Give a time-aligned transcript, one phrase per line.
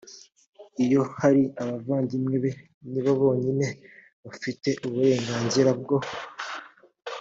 [0.83, 2.51] iyo hari abavandimwe be
[2.91, 3.67] ni bo bonyine
[4.25, 5.97] bafite uburenganzira bwo